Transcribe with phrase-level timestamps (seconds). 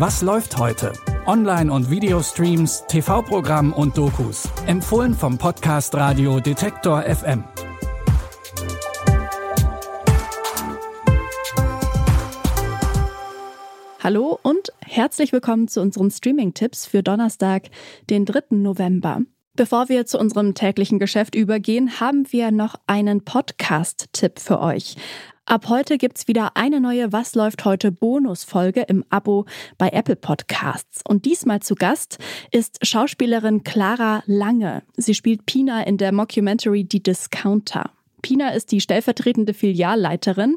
[0.00, 0.94] Was läuft heute?
[1.26, 4.48] Online- und Videostreams, TV-Programm und Dokus.
[4.66, 7.44] Empfohlen vom Podcast Radio Detektor FM.
[14.02, 17.64] Hallo und herzlich willkommen zu unseren Streaming-Tipps für Donnerstag,
[18.08, 18.56] den 3.
[18.56, 19.20] November.
[19.54, 24.96] Bevor wir zu unserem täglichen Geschäft übergehen, haben wir noch einen Podcast-Tipp für euch.
[25.50, 29.46] Ab heute gibt's wieder eine neue Was läuft heute Bonusfolge im Abo
[29.78, 31.02] bei Apple Podcasts.
[31.04, 32.18] Und diesmal zu Gast
[32.52, 34.84] ist Schauspielerin Clara Lange.
[34.96, 37.90] Sie spielt Pina in der Mockumentary Die Discounter.
[38.22, 40.56] Pina ist die stellvertretende Filialleiterin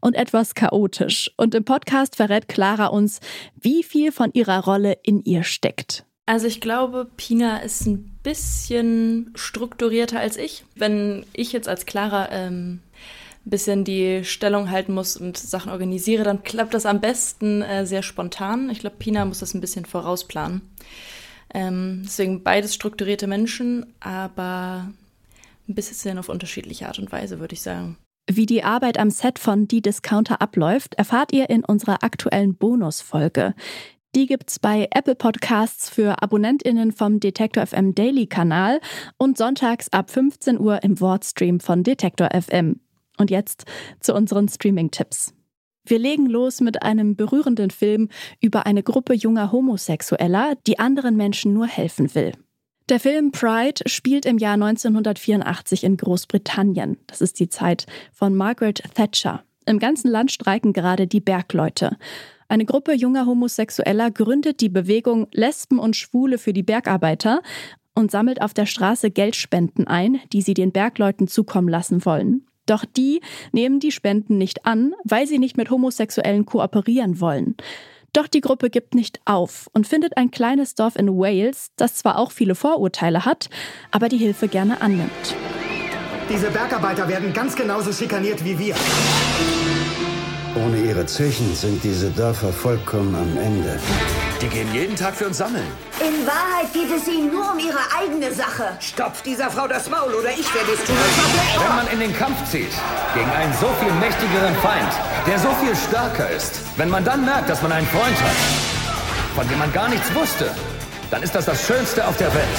[0.00, 1.30] und etwas chaotisch.
[1.36, 3.20] Und im Podcast verrät Clara uns,
[3.60, 6.06] wie viel von ihrer Rolle in ihr steckt.
[6.24, 10.64] Also ich glaube, Pina ist ein bisschen strukturierter als ich.
[10.76, 12.80] Wenn ich jetzt als Clara ähm,
[13.46, 17.86] ein bisschen die Stellung halten muss und Sachen organisiere, dann klappt das am besten äh,
[17.86, 18.68] sehr spontan.
[18.70, 20.62] Ich glaube, Pina muss das ein bisschen vorausplanen.
[21.52, 24.90] Ähm, deswegen beides strukturierte Menschen, aber
[25.68, 27.96] ein bisschen auf unterschiedliche Art und Weise, würde ich sagen.
[28.30, 33.54] Wie die Arbeit am Set von Die Discounter abläuft, erfahrt ihr in unserer aktuellen Bonusfolge.
[34.14, 38.80] Die gibt's bei Apple Podcasts für AbonnentInnen vom Detektor FM Daily Kanal
[39.18, 42.80] und sonntags ab 15 Uhr im Wortstream von Detektor FM.
[43.20, 43.64] Und jetzt
[44.00, 45.34] zu unseren Streaming-Tipps.
[45.84, 48.08] Wir legen los mit einem berührenden Film
[48.40, 52.32] über eine Gruppe junger Homosexueller, die anderen Menschen nur helfen will.
[52.88, 56.96] Der Film Pride spielt im Jahr 1984 in Großbritannien.
[57.06, 59.44] Das ist die Zeit von Margaret Thatcher.
[59.66, 61.98] Im ganzen Land streiken gerade die Bergleute.
[62.48, 67.42] Eine Gruppe junger Homosexueller gründet die Bewegung Lesben und Schwule für die Bergarbeiter
[67.94, 72.46] und sammelt auf der Straße Geldspenden ein, die sie den Bergleuten zukommen lassen wollen.
[72.66, 73.20] Doch die
[73.52, 77.56] nehmen die Spenden nicht an, weil sie nicht mit Homosexuellen kooperieren wollen.
[78.12, 82.18] Doch die Gruppe gibt nicht auf und findet ein kleines Dorf in Wales, das zwar
[82.18, 83.48] auch viele Vorurteile hat,
[83.92, 85.36] aber die Hilfe gerne annimmt.
[86.28, 88.74] Diese Bergarbeiter werden ganz genauso schikaniert wie wir.
[90.56, 93.78] Ohne ihre Zechen sind diese Dörfer vollkommen am Ende.
[94.40, 95.66] Die gehen jeden Tag für uns sammeln.
[96.00, 98.74] In Wahrheit geht es ihnen nur um ihre eigene Sache.
[98.80, 100.96] Stopft dieser Frau das Maul oder ich werde es tun.
[101.58, 102.72] Wenn man in den Kampf zieht,
[103.12, 104.88] gegen einen so viel mächtigeren Feind,
[105.26, 108.36] der so viel stärker ist, wenn man dann merkt, dass man einen Freund hat,
[109.34, 110.50] von dem man gar nichts wusste,
[111.10, 112.58] dann ist das das Schönste auf der Welt.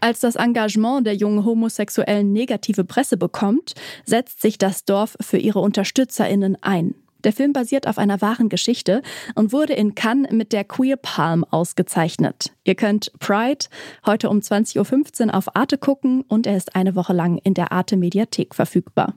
[0.00, 5.60] Als das Engagement der jungen Homosexuellen negative Presse bekommt, setzt sich das Dorf für ihre
[5.60, 6.96] UnterstützerInnen ein.
[7.24, 9.02] Der Film basiert auf einer wahren Geschichte
[9.34, 12.52] und wurde in Cannes mit der Queer Palm ausgezeichnet.
[12.64, 13.66] Ihr könnt Pride
[14.06, 17.72] heute um 20.15 Uhr auf Arte gucken und er ist eine Woche lang in der
[17.72, 19.14] Arte Mediathek verfügbar.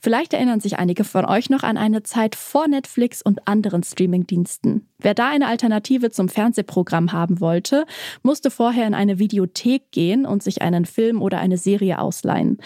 [0.00, 4.88] Vielleicht erinnern sich einige von euch noch an eine Zeit vor Netflix und anderen Streamingdiensten.
[4.98, 7.84] Wer da eine Alternative zum Fernsehprogramm haben wollte,
[8.22, 12.58] musste vorher in eine Videothek gehen und sich einen Film oder eine Serie ausleihen.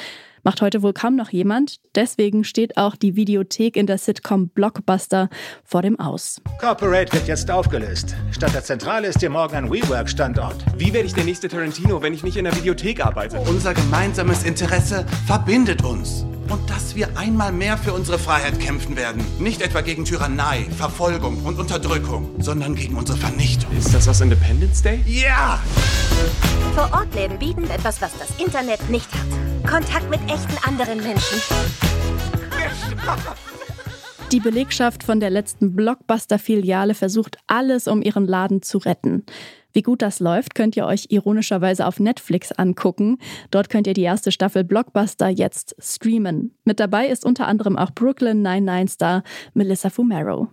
[0.45, 5.29] Macht heute wohl kaum noch jemand, deswegen steht auch die Videothek in der Sitcom Blockbuster
[5.65, 6.41] vor dem Aus.
[6.59, 8.17] Corporate wird jetzt aufgelöst.
[8.33, 10.57] Statt der Zentrale ist hier morgen ein WeWork-Standort.
[10.77, 13.39] Wie werde ich der nächste Tarantino, wenn ich nicht in der Videothek arbeite?
[13.39, 16.27] Unser gemeinsames Interesse verbindet uns.
[16.49, 19.25] Und dass wir einmal mehr für unsere Freiheit kämpfen werden.
[19.39, 23.71] Nicht etwa gegen Tyrannei, Verfolgung und Unterdrückung, sondern gegen unsere Vernichtung.
[23.79, 25.03] Ist das aus Independence Day?
[25.07, 25.61] Ja!
[26.75, 29.42] Vor-Ort-Läden bieten etwas, was das Internet nicht hat.
[29.67, 31.41] Kontakt mit echten anderen Menschen.
[34.33, 39.25] Die Belegschaft von der letzten Blockbuster-Filiale versucht alles, um ihren Laden zu retten.
[39.73, 43.19] Wie gut das läuft, könnt ihr euch ironischerweise auf Netflix angucken.
[43.51, 46.55] Dort könnt ihr die erste Staffel Blockbuster jetzt streamen.
[46.65, 49.23] Mit dabei ist unter anderem auch Brooklyn 99-Star
[49.55, 50.49] Melissa Fumero.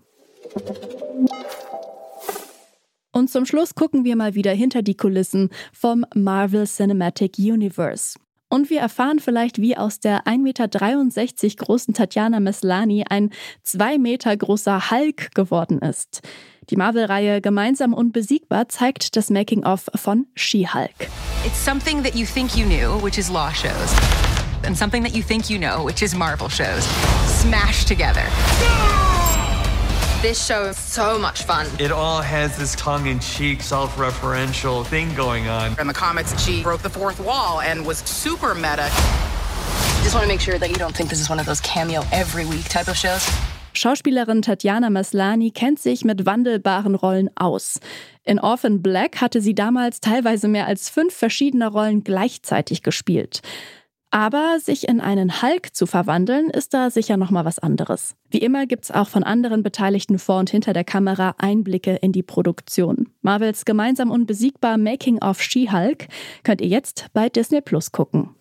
[3.12, 8.18] Und zum Schluss gucken wir mal wieder hinter die Kulissen vom Marvel Cinematic Universe.
[8.50, 10.68] Und wir erfahren vielleicht, wie aus der 1,63 Meter
[11.66, 13.30] großen Tatjana Meslani ein
[13.64, 16.22] 2 Meter großer Hulk geworden ist.
[16.72, 21.10] Die Marvel-Reihe Gemeinsam unbesiegbar zeigt das Making-of von She-Hulk.
[21.46, 23.96] It's something that you think you knew, which is Law shows.
[24.66, 26.88] And something that you think you know, which is Marvel shows.
[27.42, 28.26] Smashed together.
[30.22, 31.66] This show is so much fun.
[31.80, 35.80] It all has this tongue-in-cheek, self-referential thing going on.
[35.80, 38.92] In the comics, she broke the fourth wall and was super meta.
[40.04, 42.04] Just want to make sure that you don't think this is one of those cameo
[42.12, 43.26] every week type of shows.
[43.74, 47.80] Schauspielerin Tatjana Maslani kennt sich mit wandelbaren Rollen aus.
[48.26, 53.40] In Orphan Black hatte sie damals teilweise mehr als fünf verschiedene Rollen gleichzeitig gespielt.
[54.12, 58.16] Aber sich in einen Hulk zu verwandeln, ist da sicher nochmal was anderes.
[58.32, 62.24] Wie immer gibt's auch von anderen Beteiligten vor und hinter der Kamera Einblicke in die
[62.24, 63.10] Produktion.
[63.22, 66.08] Marvels gemeinsam unbesiegbar Making of She-Hulk
[66.44, 68.36] könnt ihr jetzt bei Disney Plus gucken.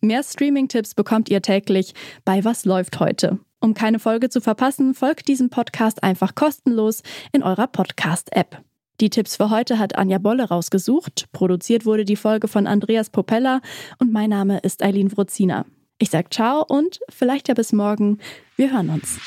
[0.00, 1.94] Mehr Streaming-Tipps bekommt ihr täglich
[2.24, 3.38] bei Was läuft heute.
[3.60, 8.64] Um keine Folge zu verpassen, folgt diesem Podcast einfach kostenlos in eurer Podcast-App.
[9.00, 11.26] Die Tipps für heute hat Anja Bolle rausgesucht.
[11.32, 13.60] Produziert wurde die Folge von Andreas Popella
[13.98, 15.64] und mein Name ist Eileen Wrozina.
[15.98, 18.18] Ich sag ciao und vielleicht ja bis morgen.
[18.56, 19.18] Wir hören uns.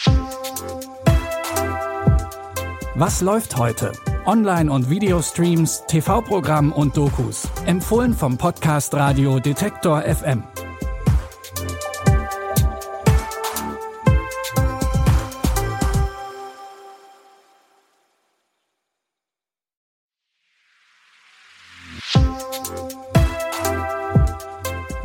[2.95, 3.91] Was läuft heute?
[4.25, 7.47] Online- und Videostreams, TV-Programm und Dokus.
[7.65, 10.43] Empfohlen vom Podcast Radio Detektor FM.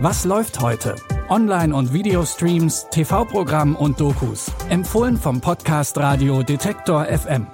[0.02, 0.96] Was läuft heute?
[1.28, 4.50] Online- und Videostreams, TV-Programm und Dokus.
[4.70, 7.46] Empfohlen vom Podcast Radio Detektor FM.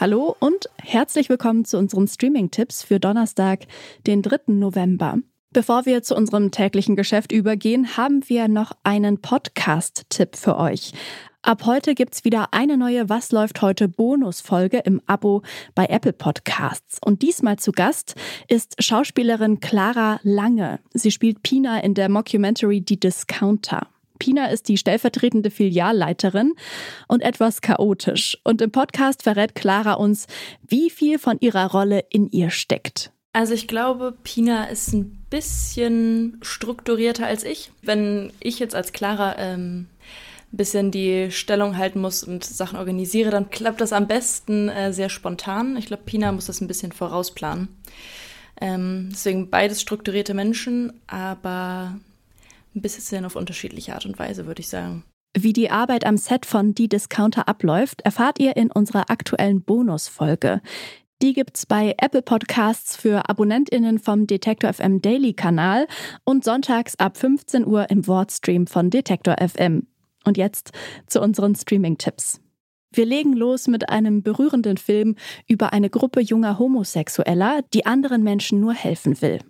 [0.00, 3.60] Hallo und herzlich willkommen zu unseren Streaming-Tipps für Donnerstag,
[4.04, 4.38] den 3.
[4.48, 5.18] November.
[5.52, 10.92] Bevor wir zu unserem täglichen Geschäft übergehen, haben wir noch einen Podcast-Tipp für euch.
[11.44, 15.42] Ab heute gibt's wieder eine neue Was läuft heute Bonusfolge im Abo
[15.74, 16.98] bei Apple Podcasts.
[17.04, 18.14] Und diesmal zu Gast
[18.48, 20.80] ist Schauspielerin Clara Lange.
[20.94, 23.88] Sie spielt Pina in der Mockumentary Die Discounter.
[24.18, 26.54] Pina ist die stellvertretende Filialleiterin
[27.08, 28.38] und etwas chaotisch.
[28.42, 30.26] Und im Podcast verrät Clara uns,
[30.66, 33.12] wie viel von ihrer Rolle in ihr steckt.
[33.34, 37.70] Also ich glaube, Pina ist ein bisschen strukturierter als ich.
[37.82, 39.88] Wenn ich jetzt als Clara ähm,
[40.56, 45.08] bisschen die Stellung halten muss und Sachen organisiere, dann klappt das am besten äh, sehr
[45.08, 45.76] spontan.
[45.76, 47.68] Ich glaube, Pina muss das ein bisschen vorausplanen.
[48.60, 51.98] Ähm, deswegen beides strukturierte Menschen, aber
[52.74, 55.04] ein bisschen auf unterschiedliche Art und Weise, würde ich sagen.
[55.36, 60.60] Wie die Arbeit am Set von Die Discounter abläuft, erfahrt ihr in unserer aktuellen Bonusfolge.
[61.22, 65.86] Die gibt's bei Apple Podcasts für AbonnentInnen vom Detektor FM Daily Kanal
[66.24, 69.86] und sonntags ab 15 Uhr im Wortstream von Detektor FM.
[70.24, 70.72] Und jetzt
[71.06, 72.40] zu unseren Streaming-Tipps.
[72.92, 75.16] Wir legen los mit einem berührenden Film
[75.48, 79.40] über eine Gruppe junger Homosexueller, die anderen Menschen nur helfen will.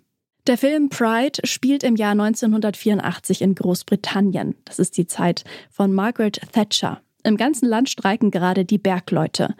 [0.47, 4.55] Der Film Pride spielt im Jahr 1984 in Großbritannien.
[4.65, 7.01] Das ist die Zeit von Margaret Thatcher.
[7.23, 9.55] Im ganzen Land streiken gerade die Bergleute.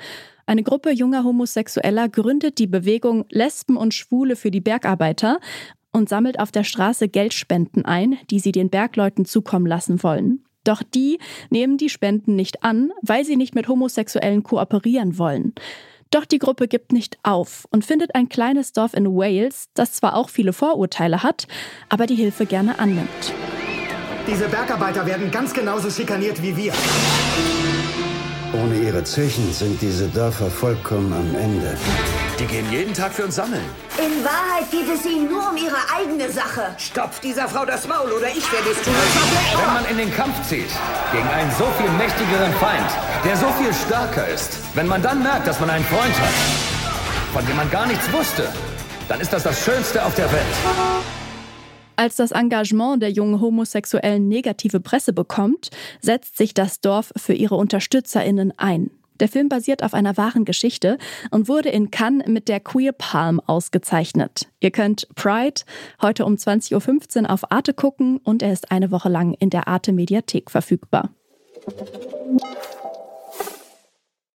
[0.46, 5.40] Eine Gruppe junger Homosexueller gründet die Bewegung Lesben und Schwule für die Bergarbeiter
[5.92, 10.46] und sammelt auf der Straße Geldspenden ein, die sie den Bergleuten zukommen lassen wollen.
[10.66, 11.20] Doch die
[11.50, 15.54] nehmen die Spenden nicht an, weil sie nicht mit Homosexuellen kooperieren wollen.
[16.12, 20.16] Doch die Gruppe gibt nicht auf und findet ein kleines Dorf in Wales, das zwar
[20.16, 21.48] auch viele Vorurteile hat,
[21.90, 23.34] aber die Hilfe gerne annimmt.
[24.28, 26.74] Diese Bergarbeiter werden ganz genauso schikaniert wie wir.
[28.54, 31.78] Ohne ihre Zechen sind diese Dörfer vollkommen am Ende.
[32.40, 33.64] Die gehen jeden Tag für uns sammeln.
[33.98, 36.76] In Wahrheit geht es ihnen nur um ihre eigene Sache.
[36.78, 38.94] Stopf dieser Frau das Maul oder ich werde es tun.
[39.56, 40.68] Wenn man in den Kampf zieht,
[41.14, 42.92] gegen einen so viel mächtigeren Feind,
[43.24, 46.34] der so viel stärker ist, wenn man dann merkt, dass man einen Freund hat,
[47.32, 48.50] von dem man gar nichts wusste,
[49.08, 50.44] dann ist das das Schönste auf der Welt.
[51.96, 55.70] Als das Engagement der jungen Homosexuellen negative Presse bekommt,
[56.02, 58.92] setzt sich das Dorf für ihre UnterstützerInnen ein.
[59.20, 60.98] Der Film basiert auf einer wahren Geschichte
[61.32, 64.48] und wurde in Cannes mit der Queer Palm ausgezeichnet.
[64.60, 65.62] Ihr könnt Pride
[66.02, 69.68] heute um 20.15 Uhr auf Arte gucken und er ist eine Woche lang in der
[69.68, 71.10] Arte Mediathek verfügbar.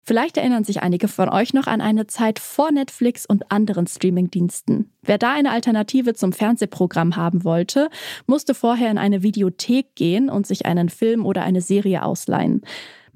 [0.10, 4.92] Vielleicht erinnern sich einige von euch noch an eine Zeit vor Netflix und anderen Streamingdiensten.
[5.04, 7.92] Wer da eine Alternative zum Fernsehprogramm haben wollte,
[8.26, 12.64] musste vorher in eine Videothek gehen und sich einen Film oder eine Serie ausleihen.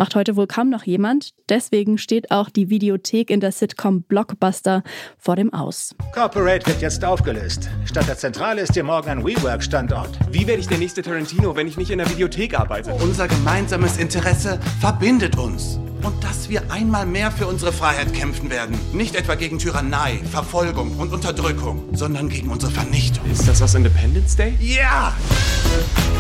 [0.04, 4.84] Macht heute wohl kaum noch jemand, deswegen steht auch die Videothek in der Sitcom Blockbuster
[5.18, 5.96] vor dem Aus.
[6.14, 7.70] Corporate wird jetzt aufgelöst.
[7.86, 10.10] Statt der Zentrale ist hier morgen ein WeWork-Standort.
[10.30, 12.94] Wie werde ich der nächste Tarantino, wenn ich nicht in der Videothek arbeite?
[12.96, 15.80] Unser gemeinsames Interesse verbindet uns.
[16.02, 18.78] Und dass wir einmal mehr für unsere Freiheit kämpfen werden.
[18.92, 23.24] Nicht etwa gegen Tyrannei, Verfolgung und Unterdrückung, sondern gegen unsere Vernichtung.
[23.32, 24.54] Ist das aus Independence Day?
[24.60, 25.14] Ja!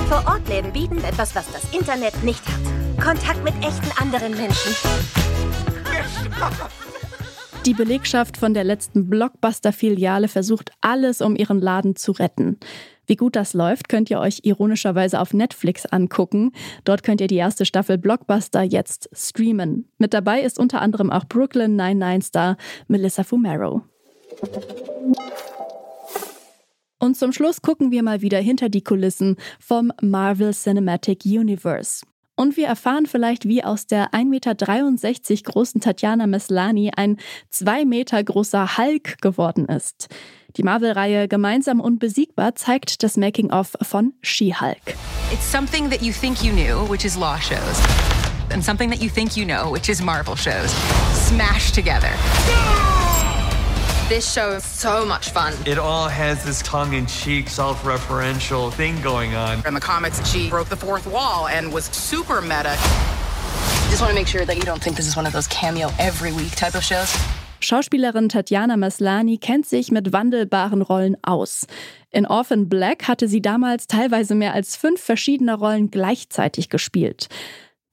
[0.08, 2.83] Vor Ort Läden bieten etwas, was das Internet nicht hat.
[3.04, 4.74] Kontakt mit echten anderen Menschen.
[7.66, 12.60] Die Belegschaft von der letzten Blockbuster-Filiale versucht alles, um ihren Laden zu retten.
[13.06, 16.54] Wie gut das läuft, könnt ihr euch ironischerweise auf Netflix angucken.
[16.86, 19.90] Dort könnt ihr die erste Staffel Blockbuster jetzt streamen.
[19.98, 22.56] Mit dabei ist unter anderem auch Brooklyn 99-Star
[22.88, 23.82] Melissa Fumero.
[27.00, 32.06] Und zum Schluss gucken wir mal wieder hinter die Kulissen vom Marvel Cinematic Universe.
[32.36, 34.56] Und wir erfahren vielleicht, wie aus der 1,63 Meter
[35.44, 37.18] großen Tatjana Meslani ein
[37.52, 40.08] 2 Meter großer Hulk geworden ist.
[40.58, 44.96] Die Marvel-Reihe Gemeinsam unbesiegbar zeigt das Making-of von She-Hulk.
[45.32, 47.82] It's something that you think you knew, which is law shows.
[48.52, 50.72] And something that you think you know, which is Marvel shows.
[51.28, 52.12] Smashed together.
[54.10, 55.54] This show is so much fun.
[55.66, 59.66] It all has this tongue-in-cheek, self-referential thing going on.
[59.66, 62.76] In the comics, she broke the fourth wall and was super meta.
[63.90, 65.90] Just want to make sure that you don't think this is one of those cameo
[66.00, 67.18] every week type of shows.
[67.62, 71.66] Schauspielerin Tatjana Maslani kennt sich mit wandelbaren Rollen aus.
[72.12, 77.30] In Orphan Black hatte sie damals teilweise mehr als fünf verschiedene Rollen gleichzeitig gespielt.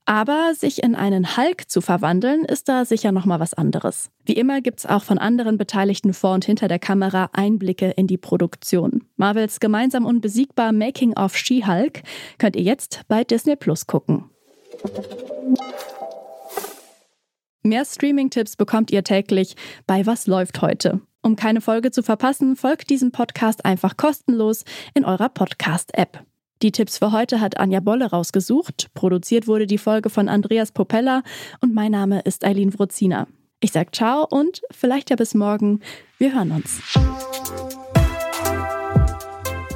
[0.05, 4.09] Aber sich in einen Hulk zu verwandeln, ist da sicher noch mal was anderes.
[4.25, 8.17] Wie immer gibt's auch von anderen Beteiligten vor und hinter der Kamera Einblicke in die
[8.17, 9.03] Produktion.
[9.15, 12.01] Marvels gemeinsam unbesiegbar Making of She-Hulk
[12.39, 14.25] könnt ihr jetzt bei Disney Plus gucken.
[17.63, 19.55] Mehr Streaming-Tipps bekommt ihr täglich
[19.85, 21.01] bei Was läuft heute.
[21.21, 24.63] Um keine Folge zu verpassen, folgt diesem Podcast einfach kostenlos
[24.95, 26.25] in eurer Podcast-App.
[26.61, 28.89] Die Tipps für heute hat Anja Bolle rausgesucht.
[28.93, 31.23] Produziert wurde die Folge von Andreas Popella
[31.59, 33.27] und mein Name ist Eileen Wrozina.
[33.61, 35.79] Ich sag ciao und vielleicht ja bis morgen.
[36.19, 36.81] Wir hören uns.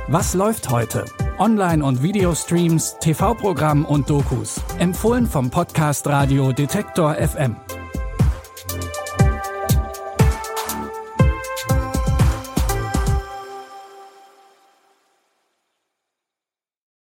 [0.07, 1.05] Was läuft heute?
[1.39, 4.61] Online- und Videostreams, TV-Programm und Dokus.
[4.77, 7.55] Empfohlen vom Podcast Radio Detektor FM.